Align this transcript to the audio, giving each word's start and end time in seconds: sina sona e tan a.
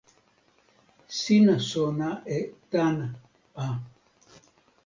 sina 1.19 1.55
sona 1.69 2.09
e 2.37 2.39
tan 2.71 2.97
a. 3.67 3.67